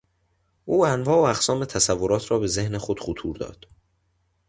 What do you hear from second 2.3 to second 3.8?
را به ذهن خود خطور داد.